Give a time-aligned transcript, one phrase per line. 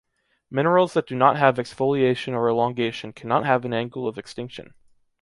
[0.49, 4.73] Minerals that do not have exfoliation or elongation cannot have an angle of extinction.